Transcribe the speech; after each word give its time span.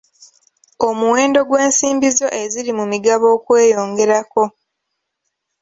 Omuwendo 0.87 1.39
gw'ensimbi 1.47 2.09
zo 2.17 2.27
eziri 2.41 2.71
mu 2.79 2.85
migabo 2.91 3.25
okweyongerako. 3.35 4.43